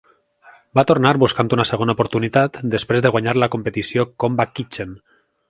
Va 0.77 0.83
tornar 0.91 1.11
buscant 1.23 1.53
una 1.57 1.65
segona 1.71 1.95
oportunitat 1.97 2.57
després 2.77 3.05
de 3.07 3.13
guanyar 3.17 3.37
la 3.43 3.51
competició 3.57 4.09
Comeback 4.25 4.59
Kitchen. 4.63 4.99